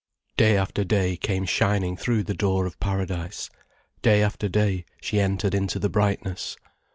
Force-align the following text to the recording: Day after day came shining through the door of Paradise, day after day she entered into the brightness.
Day 0.35 0.57
after 0.57 0.83
day 0.83 1.15
came 1.15 1.45
shining 1.45 1.95
through 1.95 2.23
the 2.23 2.33
door 2.33 2.65
of 2.65 2.79
Paradise, 2.79 3.51
day 4.01 4.23
after 4.23 4.49
day 4.49 4.83
she 4.99 5.19
entered 5.19 5.53
into 5.53 5.77
the 5.77 5.89
brightness. 5.89 6.57